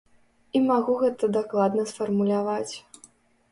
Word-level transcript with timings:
І 0.59 0.61
магу 0.69 0.95
гэта 1.01 1.29
дакладна 1.37 1.87
сфармуляваць. 1.93 2.75